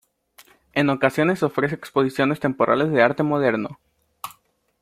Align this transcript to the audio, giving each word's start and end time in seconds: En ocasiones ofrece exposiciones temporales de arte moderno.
En 0.73 0.89
ocasiones 0.89 1.43
ofrece 1.43 1.75
exposiciones 1.75 2.39
temporales 2.39 2.89
de 2.89 3.03
arte 3.03 3.21
moderno. 3.21 3.77